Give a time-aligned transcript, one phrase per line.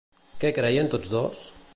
[0.43, 1.47] Què creien tots dos?